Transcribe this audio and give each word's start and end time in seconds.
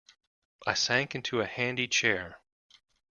I 0.65 0.73
sank 0.73 1.13
into 1.13 1.41
a 1.41 1.45
handy 1.45 1.87
chair. 1.87 2.39